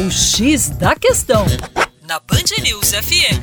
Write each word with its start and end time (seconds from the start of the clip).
O 0.00 0.10
X 0.10 0.70
da 0.70 0.96
Questão, 0.96 1.44
na 2.08 2.18
Band 2.20 2.62
News 2.62 2.92
FM. 2.92 3.36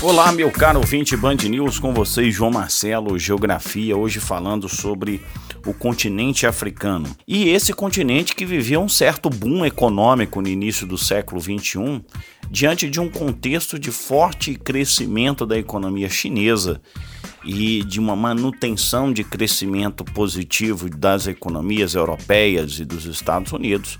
Olá, 0.00 0.32
meu 0.32 0.50
caro 0.50 0.78
ouvinte 0.78 1.14
Band 1.14 1.36
News, 1.50 1.78
com 1.78 1.92
vocês, 1.92 2.34
João 2.34 2.50
Marcelo, 2.50 3.18
Geografia, 3.18 3.94
hoje 3.94 4.20
falando 4.20 4.66
sobre 4.66 5.20
o 5.66 5.74
continente 5.74 6.46
africano. 6.46 7.14
E 7.28 7.50
esse 7.50 7.74
continente 7.74 8.34
que 8.34 8.46
viveu 8.46 8.80
um 8.80 8.88
certo 8.88 9.28
boom 9.28 9.66
econômico 9.66 10.40
no 10.40 10.48
início 10.48 10.86
do 10.86 10.96
século 10.96 11.42
XXI, 11.42 12.02
diante 12.50 12.88
de 12.88 12.98
um 12.98 13.10
contexto 13.10 13.78
de 13.78 13.90
forte 13.90 14.54
crescimento 14.54 15.44
da 15.44 15.58
economia 15.58 16.08
chinesa 16.08 16.80
e 17.44 17.84
de 17.84 18.00
uma 18.00 18.16
manutenção 18.16 19.12
de 19.12 19.24
crescimento 19.24 20.04
positivo 20.04 20.88
das 20.88 21.26
economias 21.26 21.92
europeias 21.94 22.78
e 22.78 22.86
dos 22.86 23.04
Estados 23.04 23.52
Unidos, 23.52 23.98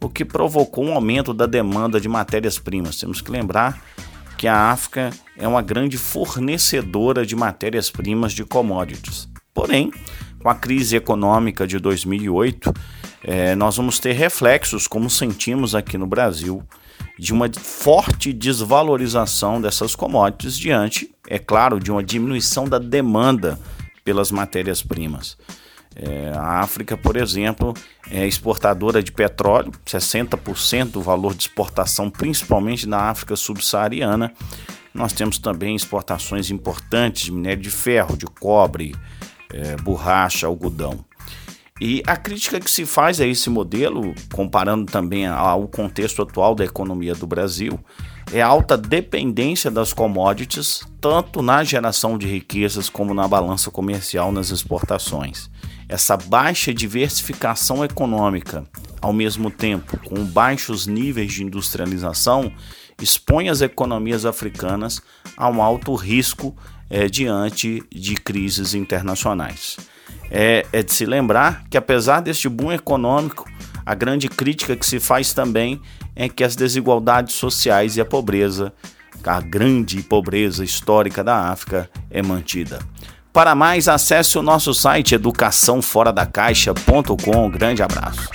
o 0.00 0.08
que 0.08 0.24
provocou 0.24 0.84
um 0.84 0.94
aumento 0.94 1.32
da 1.32 1.46
demanda 1.46 2.00
de 2.00 2.08
matérias-primas. 2.08 2.98
Temos 2.98 3.20
que 3.20 3.30
lembrar 3.30 3.82
que 4.36 4.46
a 4.46 4.70
África 4.70 5.10
é 5.36 5.48
uma 5.48 5.62
grande 5.62 5.96
fornecedora 5.96 7.24
de 7.24 7.34
matérias-primas 7.34 8.32
de 8.32 8.44
commodities. 8.44 9.28
Porém, 9.54 9.90
com 10.42 10.50
a 10.50 10.54
crise 10.54 10.96
econômica 10.96 11.66
de 11.66 11.78
2008, 11.78 12.72
é, 13.24 13.54
nós 13.54 13.76
vamos 13.76 13.98
ter 13.98 14.12
reflexos, 14.12 14.86
como 14.86 15.08
sentimos 15.08 15.74
aqui 15.74 15.96
no 15.96 16.06
Brasil, 16.06 16.62
de 17.18 17.32
uma 17.32 17.50
forte 17.52 18.32
desvalorização 18.32 19.60
dessas 19.60 19.96
commodities 19.96 20.56
diante, 20.56 21.10
é 21.26 21.38
claro, 21.38 21.80
de 21.80 21.90
uma 21.90 22.04
diminuição 22.04 22.68
da 22.68 22.78
demanda 22.78 23.58
pelas 24.04 24.30
matérias-primas. 24.30 25.36
É, 25.98 26.30
a 26.34 26.60
África, 26.60 26.94
por 26.94 27.16
exemplo, 27.16 27.72
é 28.10 28.26
exportadora 28.26 29.02
de 29.02 29.10
petróleo, 29.10 29.72
60% 29.86 30.90
do 30.90 31.00
valor 31.00 31.34
de 31.34 31.44
exportação, 31.44 32.10
principalmente 32.10 32.86
na 32.86 33.04
África 33.04 33.34
subsaariana. 33.34 34.32
Nós 34.92 35.14
temos 35.14 35.38
também 35.38 35.74
exportações 35.74 36.50
importantes 36.50 37.24
de 37.24 37.32
minério 37.32 37.62
de 37.62 37.70
ferro, 37.70 38.16
de 38.16 38.26
cobre, 38.26 38.94
é, 39.52 39.76
borracha, 39.76 40.46
algodão. 40.46 41.02
E 41.80 42.02
a 42.06 42.16
crítica 42.16 42.58
que 42.58 42.70
se 42.70 42.86
faz 42.86 43.20
a 43.20 43.26
esse 43.26 43.50
modelo, 43.50 44.14
comparando 44.32 44.90
também 44.90 45.26
ao 45.26 45.68
contexto 45.68 46.22
atual 46.22 46.54
da 46.54 46.64
economia 46.64 47.14
do 47.14 47.26
Brasil, 47.26 47.78
é 48.32 48.40
a 48.40 48.46
alta 48.46 48.78
dependência 48.78 49.70
das 49.70 49.92
commodities, 49.92 50.80
tanto 51.00 51.42
na 51.42 51.62
geração 51.62 52.16
de 52.16 52.26
riquezas 52.26 52.88
como 52.88 53.12
na 53.12 53.28
balança 53.28 53.70
comercial 53.70 54.32
nas 54.32 54.50
exportações. 54.50 55.50
Essa 55.88 56.16
baixa 56.16 56.74
diversificação 56.74 57.84
econômica, 57.84 58.64
ao 59.00 59.12
mesmo 59.12 59.50
tempo 59.50 59.96
com 59.98 60.24
baixos 60.24 60.86
níveis 60.86 61.32
de 61.32 61.44
industrialização, 61.44 62.52
expõe 63.00 63.48
as 63.48 63.60
economias 63.60 64.24
africanas 64.24 65.00
a 65.36 65.48
um 65.48 65.62
alto 65.62 65.94
risco 65.94 66.56
é, 66.90 67.06
diante 67.06 67.84
de 67.92 68.14
crises 68.14 68.74
internacionais. 68.74 69.76
É, 70.30 70.66
é 70.72 70.82
de 70.82 70.92
se 70.92 71.06
lembrar 71.06 71.64
que, 71.68 71.76
apesar 71.76 72.20
deste 72.20 72.48
boom 72.48 72.72
econômico, 72.72 73.48
a 73.84 73.94
grande 73.94 74.28
crítica 74.28 74.74
que 74.74 74.84
se 74.84 74.98
faz 74.98 75.32
também 75.32 75.80
é 76.16 76.28
que 76.28 76.42
as 76.42 76.56
desigualdades 76.56 77.34
sociais 77.34 77.96
e 77.96 78.00
a 78.00 78.04
pobreza, 78.04 78.72
a 79.24 79.40
grande 79.40 80.02
pobreza 80.02 80.64
histórica 80.64 81.22
da 81.22 81.50
África, 81.50 81.88
é 82.10 82.22
mantida. 82.22 82.80
Para 83.36 83.54
mais, 83.54 83.86
acesse 83.86 84.36
o 84.38 84.42
nosso 84.42 84.72
site 84.72 85.14
educaçãoforadacaixa.com. 85.14 87.44
Um 87.44 87.50
grande 87.50 87.82
abraço. 87.82 88.30